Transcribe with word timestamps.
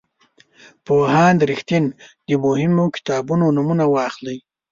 د 0.03 0.03
پوهاند 0.85 1.39
رښتین 1.49 1.85
د 2.27 2.29
مهمو 2.45 2.85
کتابونو 2.95 3.45
نومونه 3.55 3.85
واخلئ. 3.93 4.37